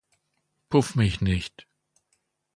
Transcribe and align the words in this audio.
Puff 0.69 0.95
mich 0.95 1.21
nicht! 1.21 1.67